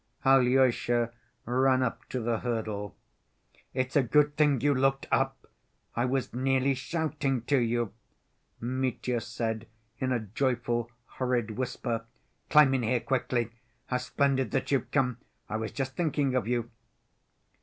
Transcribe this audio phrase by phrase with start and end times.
[0.25, 1.11] Alyosha
[1.45, 2.95] ran up to the hurdle.
[3.71, 5.45] "It's a good thing you looked up.
[5.95, 7.93] I was nearly shouting to you,"
[8.59, 9.67] Mitya said
[9.99, 12.03] in a joyful, hurried whisper.
[12.49, 13.51] "Climb in here quickly!
[13.85, 15.19] How splendid that you've come!
[15.47, 16.71] I was just thinking of you!"